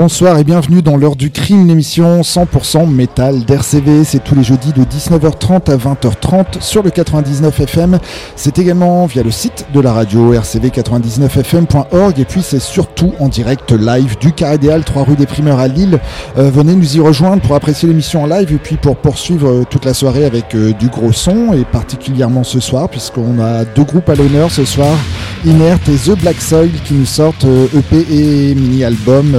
[0.00, 4.02] Bonsoir et bienvenue dans l'heure du crime, l'émission 100% métal d'RCV.
[4.04, 7.98] C'est tous les jeudis de 19h30 à 20h30 sur le 99 FM.
[8.34, 13.72] C'est également via le site de la radio rcv99fm.org et puis c'est surtout en direct
[13.72, 16.00] live du Carré des Halles, 3 rue des Primeurs à Lille.
[16.38, 19.64] Euh, venez nous y rejoindre pour apprécier l'émission en live et puis pour poursuivre euh,
[19.68, 23.84] toute la soirée avec euh, du gros son et particulièrement ce soir puisqu'on a deux
[23.84, 24.96] groupes à l'honneur ce soir,
[25.44, 29.36] Inert et The Black Soil qui nous sortent EP e et mini-album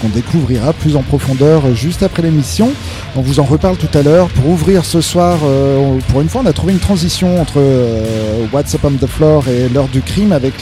[0.00, 2.70] qu'on découvrira plus en profondeur juste après l'émission.
[3.16, 4.28] On vous en reparle tout à l'heure.
[4.28, 5.38] Pour ouvrir ce soir,
[6.08, 7.60] pour une fois, on a trouvé une transition entre
[8.52, 10.54] What's Up on the Floor et l'heure du crime avec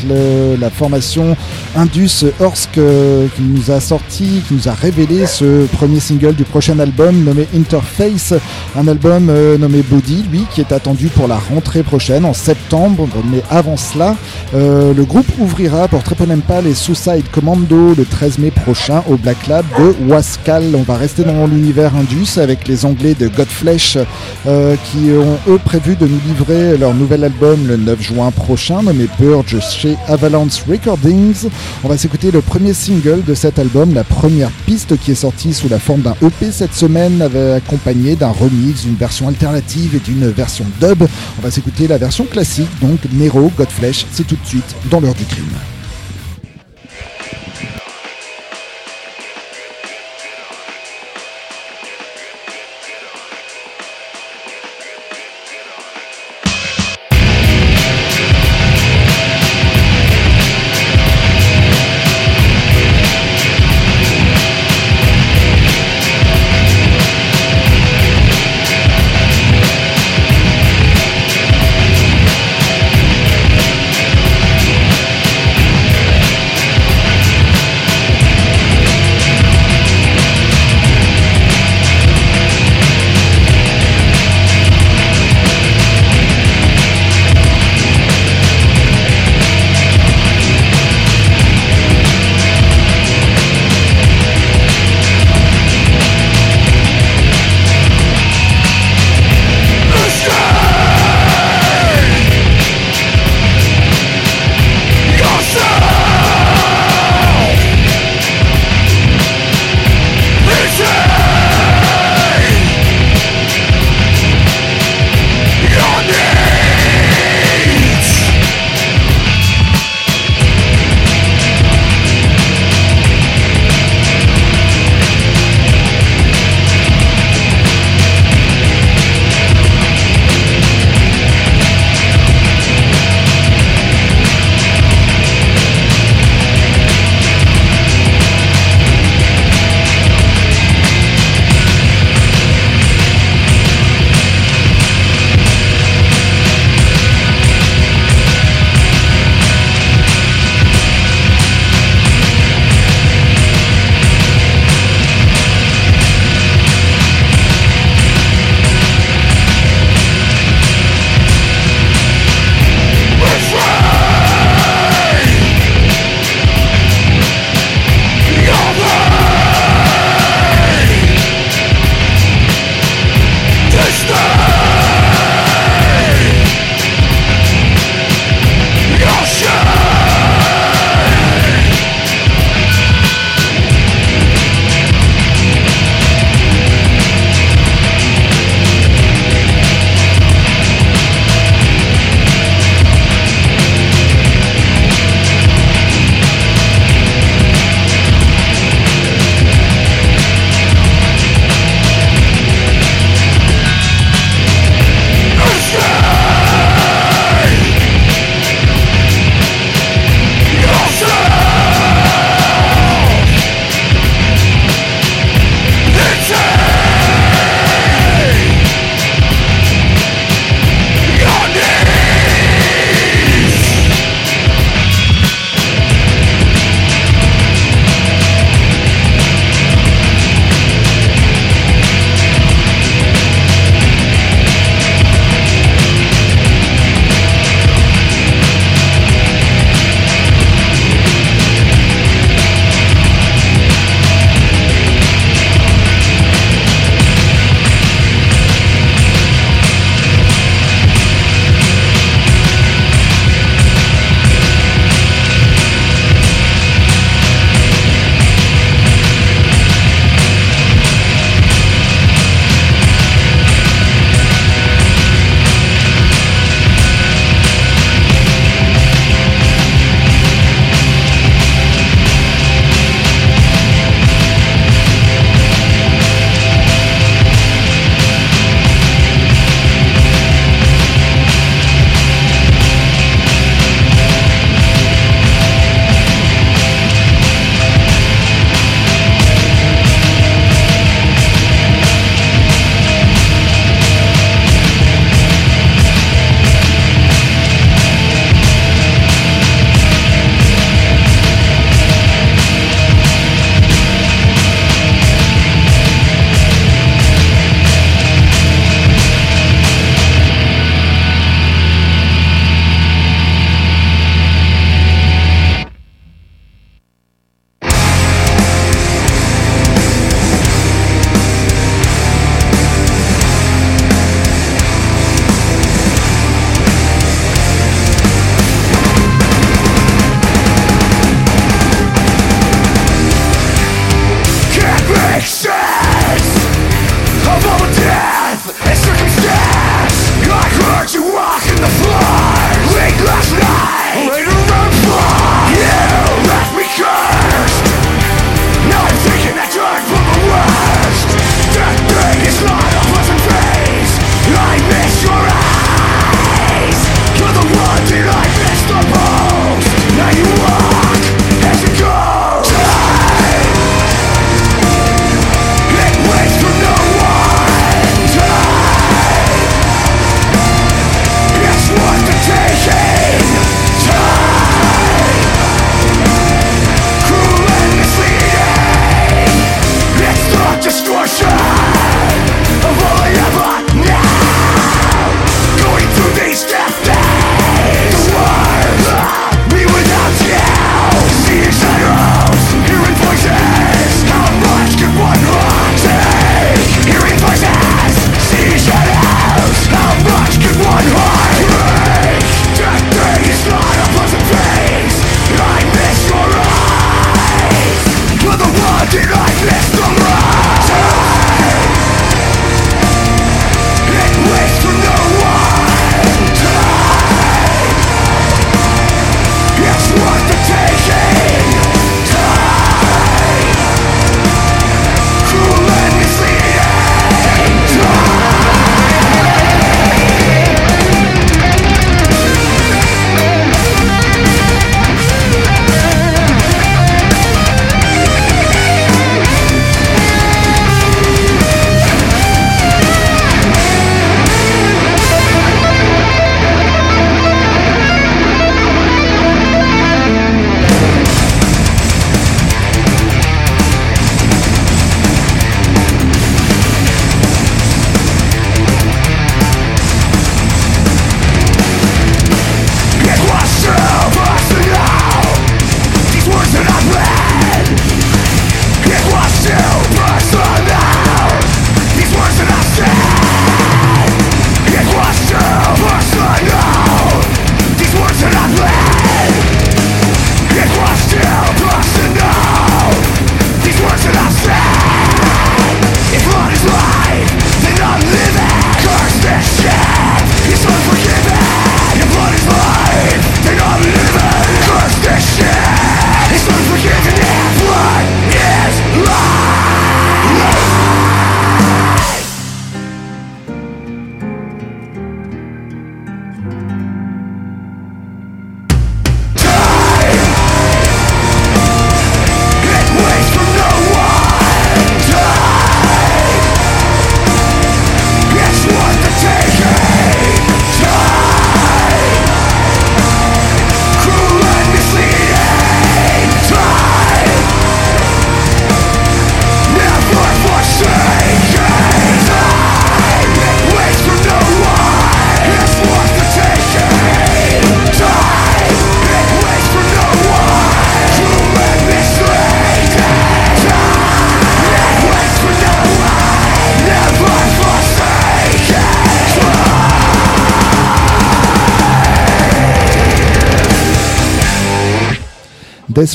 [0.61, 1.37] la formation
[1.75, 6.79] Indus Orsk qui nous a sorti, qui nous a révélé ce premier single du prochain
[6.79, 8.35] album nommé Interface,
[8.77, 13.09] un album euh, nommé Body, lui, qui est attendu pour la rentrée prochaine en septembre.
[13.31, 14.17] Mais avant cela,
[14.55, 18.75] euh, le groupe ouvrira pour Treponempal et Suicide Commando le 13 mai prochain
[19.08, 20.75] au Black Lab de Wascal.
[20.75, 23.99] On va rester dans l'univers Indus avec les Anglais de Godflesh
[24.46, 28.82] euh, qui ont eux prévu de nous livrer leur nouvel album le 9 juin prochain
[28.82, 31.49] nommé Purge chez Avalanche Recordings.
[31.84, 35.55] On va s'écouter le premier single de cet album, la première piste qui est sortie
[35.55, 40.29] sous la forme d'un EP cette semaine, accompagné d'un remix, d'une version alternative et d'une
[40.29, 41.02] version dub.
[41.38, 45.14] On va s'écouter la version classique, donc Nero, Godflesh, c'est tout de suite dans l'heure
[45.14, 45.75] du crime.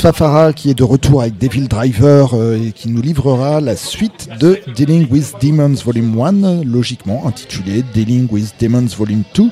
[0.00, 4.58] Fafara qui est de retour avec Devil Driver et qui nous livrera la suite de
[4.74, 9.44] Dealing with Demons Volume 1, logiquement intitulé Dealing with Demons Volume 2.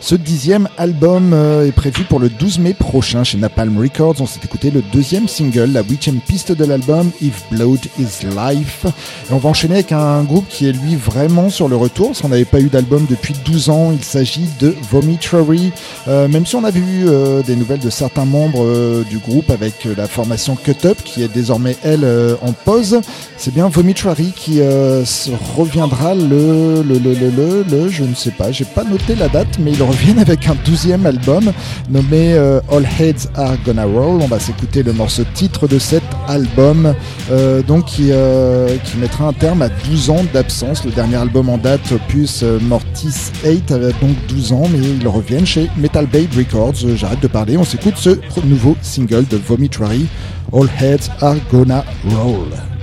[0.00, 4.16] Ce dixième album est prévu pour le 12 mai prochain chez Napalm Records.
[4.20, 8.86] On s'est écouté le deuxième single, la huitième piste de l'album, If Blood is Life.
[9.30, 12.28] On va enchaîner avec un groupe qui est lui vraiment sur le retour, parce qu'on
[12.28, 13.92] n'avait pas eu d'album depuis 12 ans.
[13.92, 15.72] Il s'agit de Vomitory.
[16.06, 19.87] Euh, même si on eu euh, des nouvelles de certains membres euh, du groupe avec
[19.96, 22.06] la formation Cut Up, qui est désormais elle
[22.42, 23.00] en pause,
[23.36, 24.60] c'est bien Vomitory qui
[25.56, 29.58] reviendra le, le, le, le, le, je ne sais pas, j'ai pas noté la date,
[29.60, 31.52] mais ils reviennent avec un douzième album
[31.88, 32.34] nommé
[32.70, 34.20] All Heads Are Gonna Roll.
[34.22, 36.94] On va s'écouter le morceau titre de cet album,
[37.66, 38.10] donc qui,
[38.84, 40.84] qui mettra un terme à 12 ans d'absence.
[40.84, 45.46] Le dernier album en date, opus Mortis 8, avait donc 12 ans, mais ils reviennent
[45.46, 46.74] chez Metal Babe Records.
[46.96, 48.10] J'arrête de parler, on s'écoute ce
[48.44, 49.36] nouveau single de
[49.68, 50.08] Vomitory,
[50.52, 52.77] All Heads Are Gonna Roll.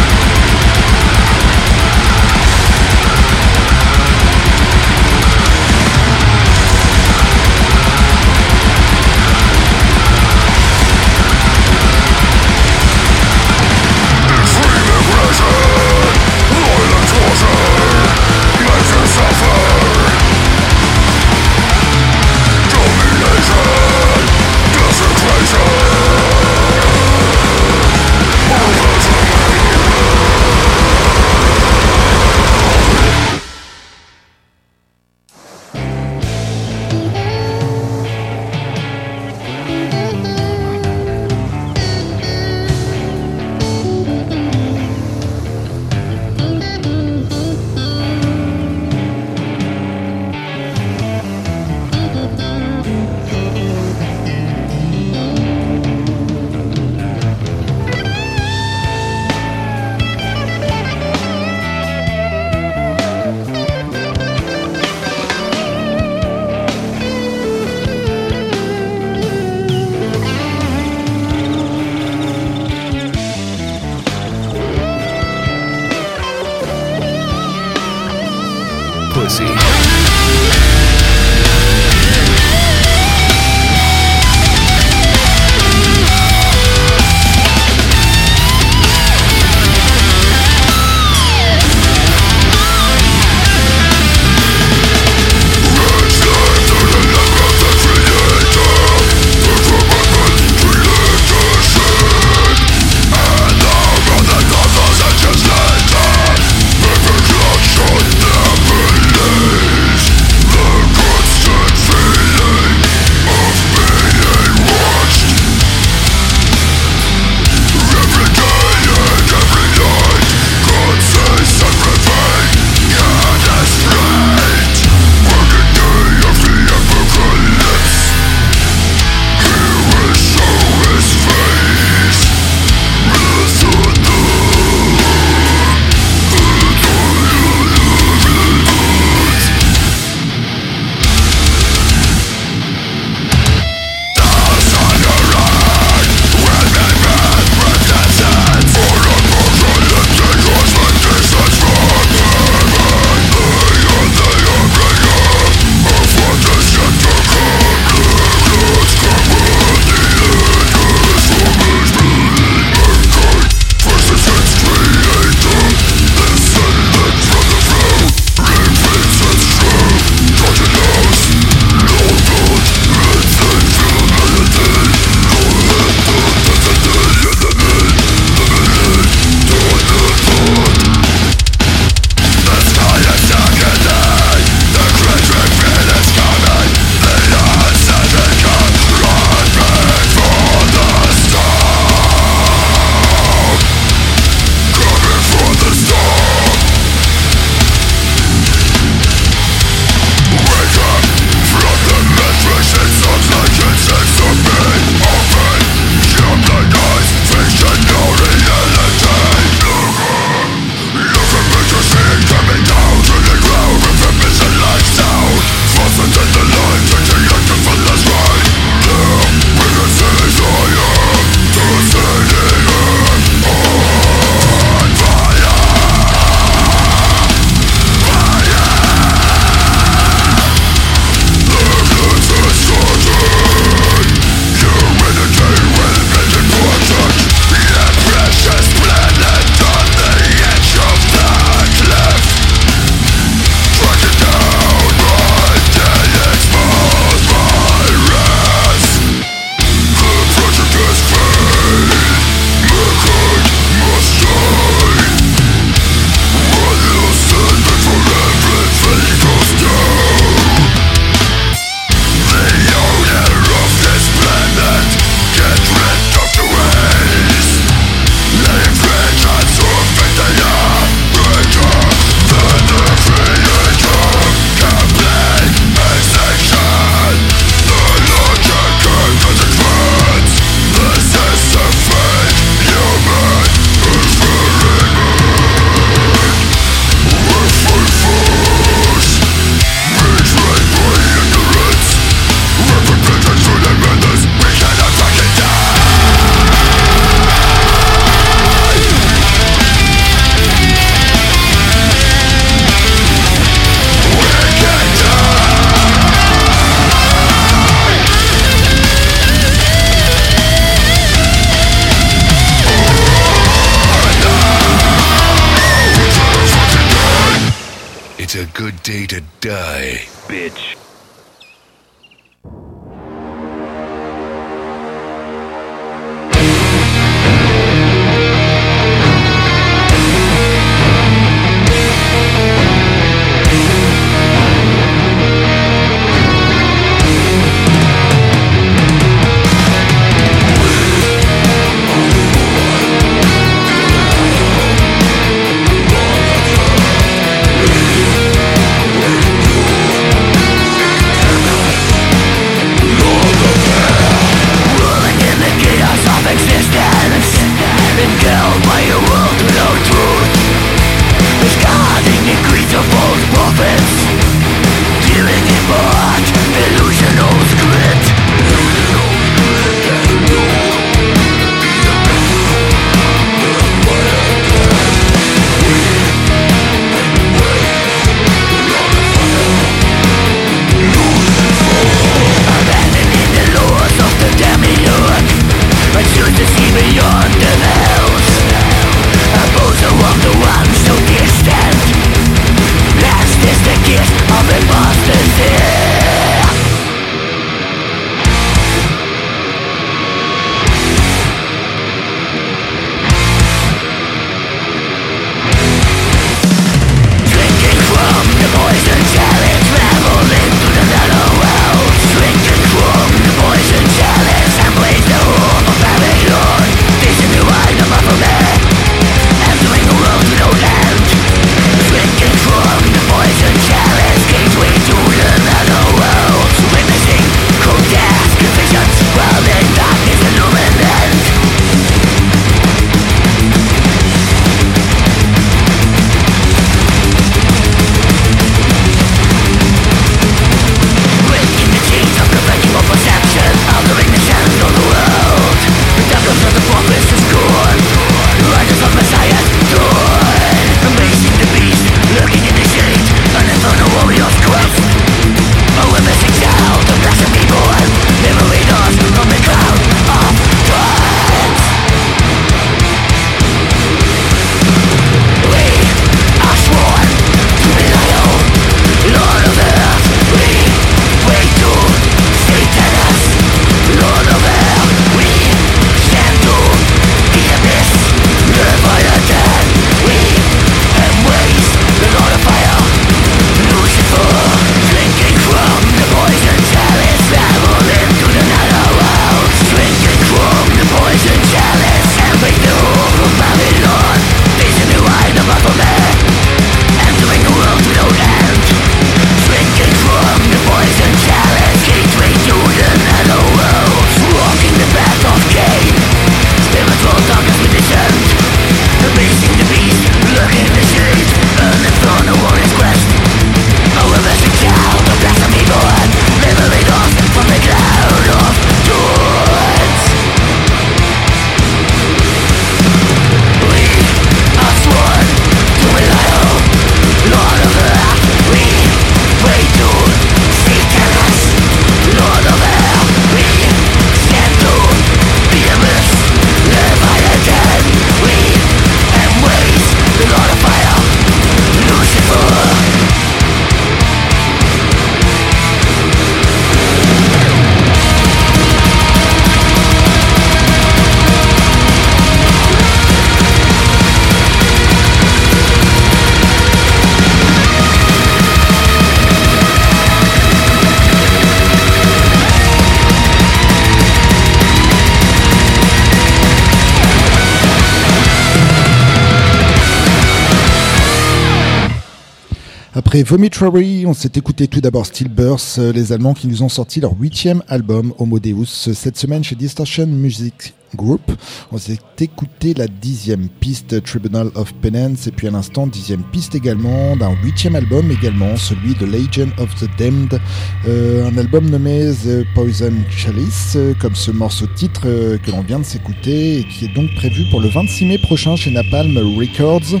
[573.16, 577.12] Après on s'est écouté tout d'abord Stillburst, euh, les Allemands qui nous ont sorti leur
[577.16, 581.22] huitième album Homo Deus cette semaine chez Distortion Music Group.
[581.70, 586.56] On s'est écouté la dixième piste Tribunal of Penance et puis à l'instant dixième piste
[586.56, 590.40] également d'un huitième album également, celui de Legend of the Damned,
[590.88, 595.78] euh, un album nommé The Poison Chalice, euh, comme ce morceau titre que l'on vient
[595.78, 600.00] de s'écouter et qui est donc prévu pour le 26 mai prochain chez Napalm Records.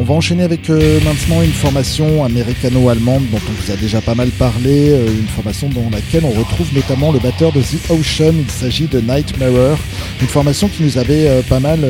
[0.00, 4.14] On va enchaîner avec euh, maintenant une formation américano-allemande dont on vous a déjà pas
[4.14, 8.32] mal parlé, euh, une formation dans laquelle on retrouve notamment le batteur de The Ocean,
[8.38, 9.76] il s'agit de Nightmare,
[10.20, 11.80] une formation qui nous avait euh, pas mal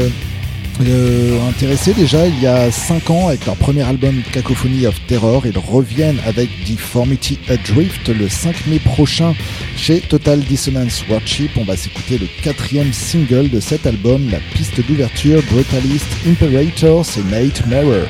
[0.86, 5.46] euh, intéressés déjà il y a 5 ans avec leur premier album Cacophony of Terror.
[5.46, 9.34] Ils reviennent avec Deformity Adrift le 5 mai prochain
[9.76, 11.50] chez Total Dissonance Worship.
[11.56, 17.24] On va s'écouter le quatrième single de cet album, la piste d'ouverture Brutalist Imperator, c'est
[17.24, 18.06] Nightmare.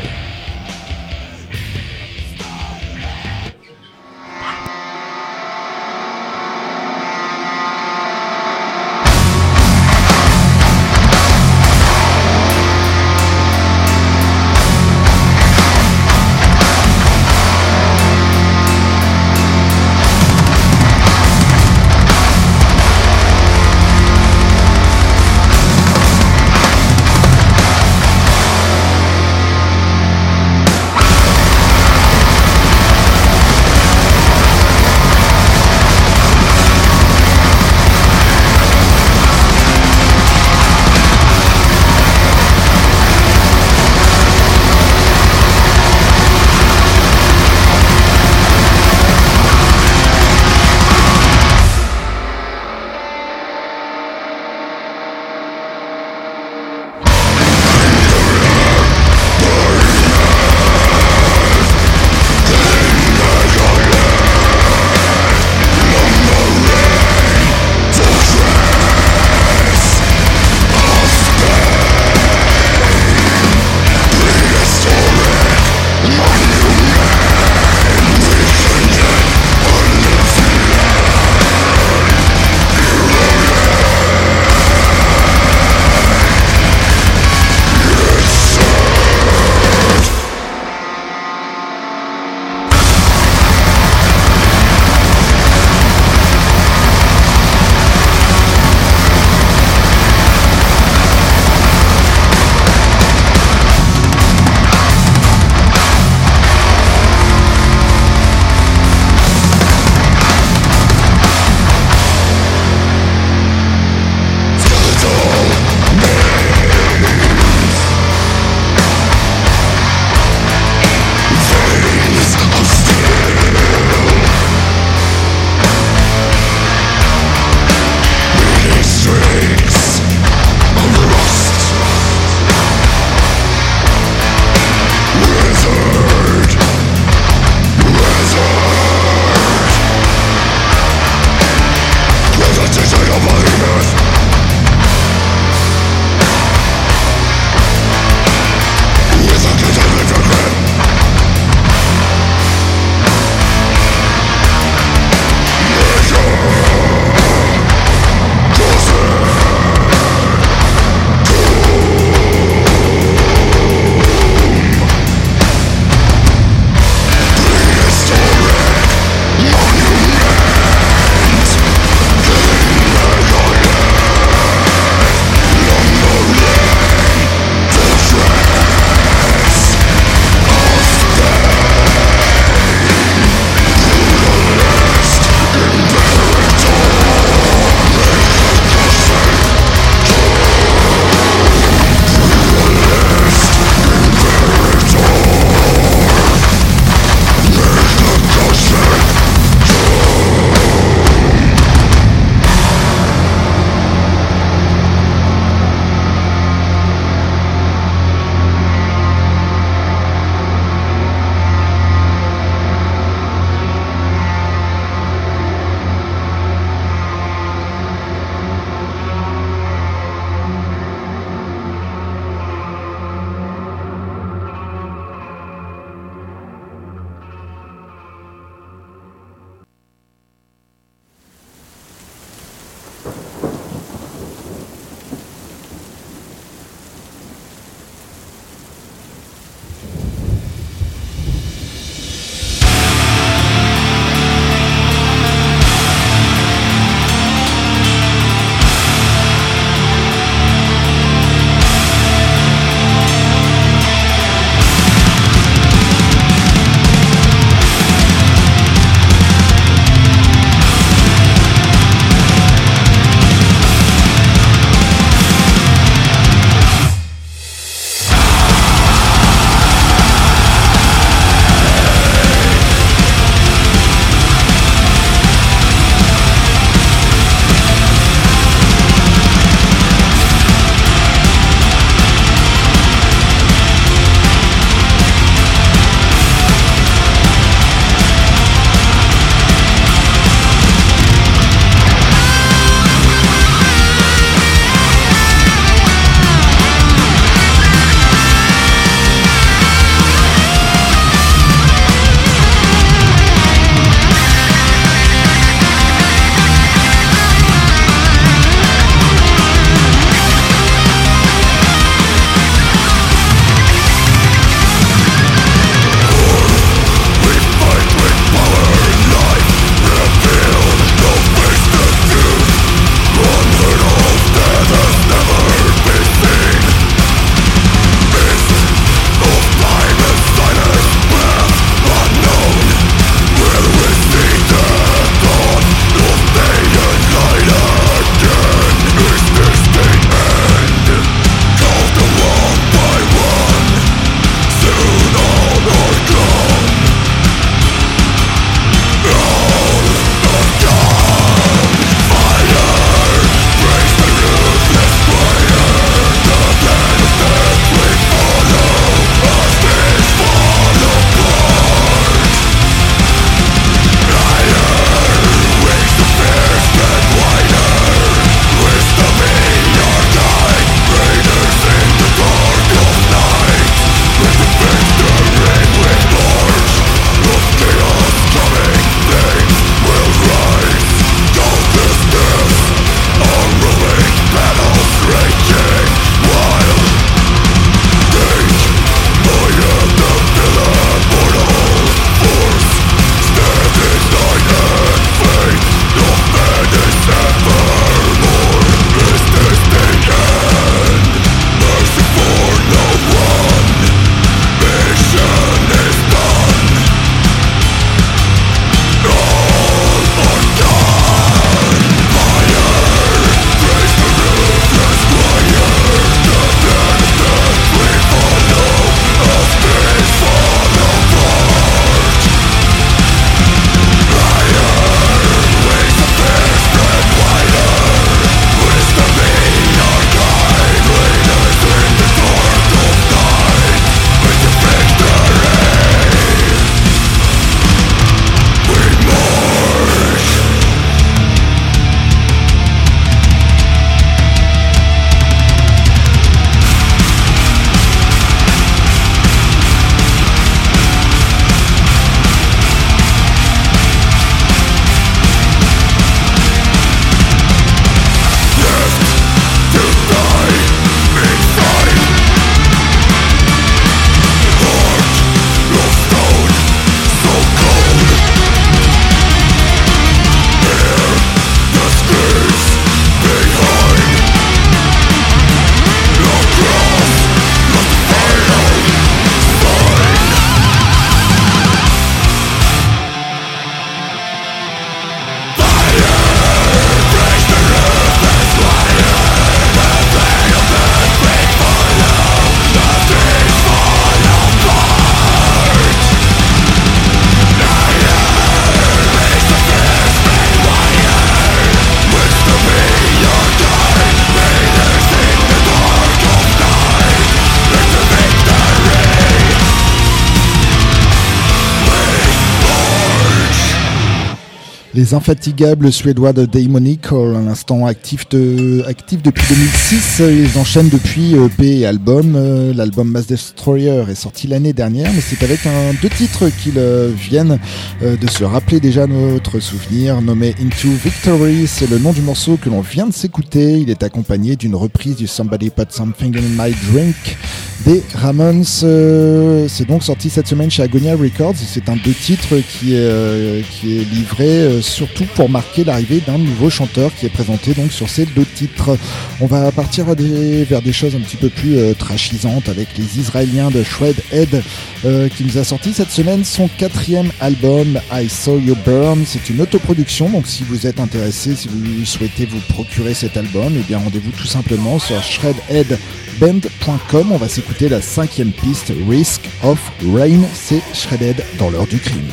[515.08, 521.86] Les infatigables suédois de Daemonical, à l'instant actif depuis 2006, ils enchaînent depuis EP et
[521.86, 522.34] album.
[522.36, 526.76] Euh, l'album Mass Destroyer est sorti l'année dernière, mais c'est avec un, deux titres qu'ils
[526.76, 527.58] euh, viennent
[528.02, 531.66] euh, de se rappeler déjà notre souvenir, nommé Into Victory.
[531.66, 533.78] C'est le nom du morceau que l'on vient de s'écouter.
[533.78, 537.38] Il est accompagné d'une reprise du Somebody Put Something in My Drink
[537.86, 538.64] des Ramones.
[538.64, 541.54] c'est donc sorti cette semaine chez Agonia Records.
[541.56, 546.70] C'est un deux titres qui est, qui est livré surtout pour marquer l'arrivée d'un nouveau
[546.70, 548.98] chanteur qui est présenté donc sur ces deux titres.
[549.40, 553.70] On va partir vers des choses un petit peu plus euh, trashisantes avec les Israéliens
[553.70, 554.60] de Shredhead
[555.04, 559.22] euh, qui nous a sorti cette semaine son quatrième album I Saw You Burn.
[559.24, 563.74] C'est une autoproduction, donc si vous êtes intéressé, si vous souhaitez vous procurer cet album,
[563.76, 567.30] eh bien rendez-vous tout simplement sur shredheadband.com.
[567.30, 569.78] On va s'écouter la cinquième piste, Risk of
[570.12, 570.40] Rain.
[570.54, 572.32] C'est Shredhead dans l'heure du crime.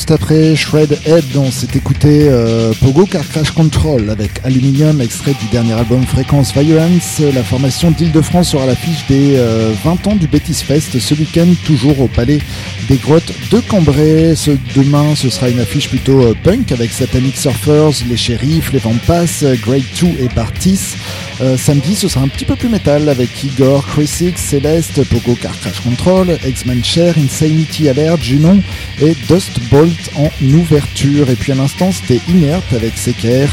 [0.00, 5.34] Juste après Shred Head, on s'est écouté euh, Pogo Car Crash Control avec Aluminium, extrait
[5.38, 7.20] du dernier album Fréquence Violence.
[7.34, 12.00] La formation d'Île-de-France sera l'affiche des 20 euh, ans du Betis Fest ce week-end, toujours
[12.00, 12.38] au Palais
[12.88, 14.34] des Grottes de Cambrai.
[14.36, 18.78] Ce, demain, ce sera une affiche plutôt euh, punk avec Satanic Surfers, les Sheriffs, les
[18.78, 20.96] Vampas, Grade 2 et Bartis.
[21.58, 25.80] samedi, ce sera un petit peu plus métal avec Igor, Chris Céleste, Pogo Car Crash
[25.80, 28.62] Control, X-Men Share, Insanity Alert, Junon
[28.98, 31.30] et Dust Bolt en ouverture.
[31.30, 33.48] Et puis à l'instant, c'était Inert avec Seker.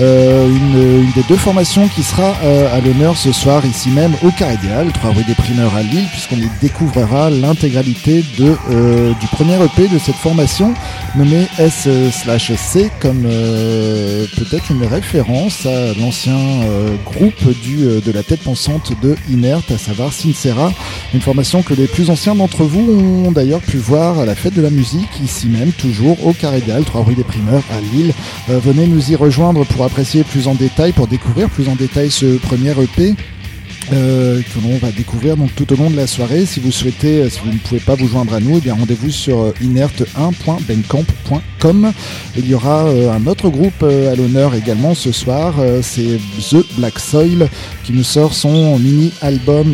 [0.00, 4.28] Euh, une, des deux formations qui sera euh, à l'honneur ce soir ici même au
[4.28, 9.88] Idéal, 3 rue des Primeurs à Lille, puisqu'on y découvrira l'intégralité euh, du premier EP
[9.88, 10.72] de cette formation
[11.16, 16.38] nommé S/C comme peut-être une référence à l'ancien
[17.04, 20.72] groupe du, de la tête pensante de Inert, à savoir Sincera,
[21.12, 24.54] une formation que les plus anciens d'entre vous ont d'ailleurs pu voir à la fête
[24.54, 28.12] de la musique ici même, toujours au Idéal, 3 rue des Primeurs à Lille.
[28.48, 32.36] venez nous y rejoindre pour apprécier plus en détail, pour découvrir plus en détail ce
[32.36, 33.14] premier EP.
[33.92, 36.44] Euh, que l'on va découvrir donc tout au long de la soirée.
[36.44, 38.74] Si vous souhaitez, euh, si vous ne pouvez pas vous joindre à nous, eh bien
[38.74, 41.92] rendez-vous sur euh, inert1.bencamp.com.
[42.36, 46.20] Il y aura un autre groupe à l'honneur également ce soir, c'est
[46.50, 47.48] The Black Soil
[47.82, 49.72] qui nous sort son mini-album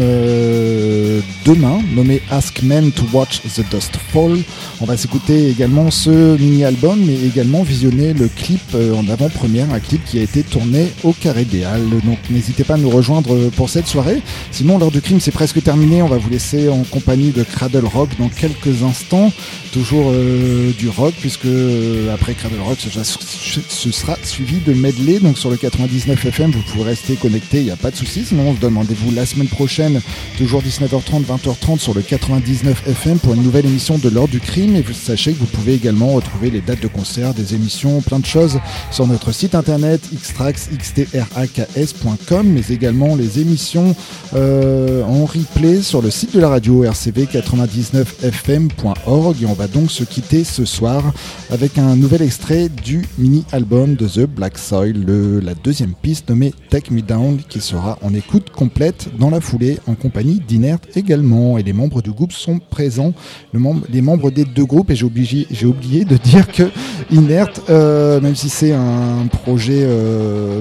[1.45, 4.39] demain, nommé Ask Men to Watch the Dust Fall.
[4.81, 10.03] On va s'écouter également ce mini-album, mais également visionner le clip en avant-première, un clip
[10.07, 11.91] qui a été tourné au Carré des Halles.
[12.07, 14.04] Donc n'hésitez pas à nous rejoindre pour cette soirée
[14.51, 16.03] Sinon, l'heure du crime, c'est presque terminé.
[16.03, 19.33] On va vous laisser en compagnie de Cradle Rock dans quelques instants.
[19.73, 25.19] Toujours euh, du rock, puisque euh, après Cradle Rock, ce, sera suivi de medley.
[25.19, 28.25] Donc sur le 99 FM, vous pouvez rester connecté, il n'y a pas de souci.
[28.25, 30.01] Sinon, on se donne rendez-vous la semaine prochaine,
[30.39, 34.77] toujours 19h30, 20h30 sur le 99 FM pour une nouvelle émission de l'heure du crime.
[34.77, 38.21] Et vous sachez que vous pouvez également retrouver les dates de concert, des émissions, plein
[38.21, 38.61] de choses
[38.93, 43.94] sur notre site internet xtrax.com, mais également les émissions
[44.35, 50.05] euh, en replay sur le site de la radio rcv99fm.org et on va donc se
[50.05, 51.03] quitter ce soir
[51.51, 54.95] avec un nouvel extrait du mini-album de The Black Soil,
[55.43, 59.79] la deuxième piste nommée Take Me Down qui sera en écoute complète dans la foulée
[59.87, 61.59] en compagnie d'Inert également.
[61.59, 63.13] Et les membres du groupe sont présents,
[63.53, 66.65] les membres des deux groupes et j'ai oublié, de dire que
[67.11, 69.81] Inert, euh, même si c'est un projet...
[69.83, 70.61] Euh,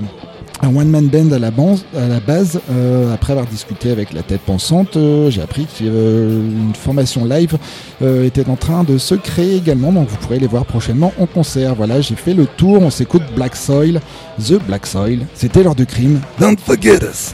[0.63, 2.59] un one-man band à la, à la base.
[2.71, 7.57] Euh, après avoir discuté avec la tête pensante, euh, j'ai appris qu'une euh, formation live
[8.01, 9.91] était en train de se créer également.
[9.91, 11.75] Donc vous pourrez les voir prochainement en concert.
[11.75, 12.81] Voilà, j'ai fait le tour.
[12.81, 14.01] On s'écoute Black Soil,
[14.39, 15.19] The Black Soil.
[15.33, 16.19] C'était l'heure du crime.
[16.39, 17.33] Don't forget us.